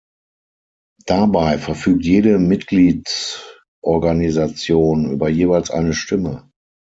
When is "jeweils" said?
5.29-5.69